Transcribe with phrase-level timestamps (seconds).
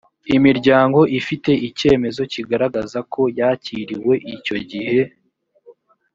[0.35, 4.99] imiryango ifite icyemezo kigaragaza ko yakiriwe icyo igihe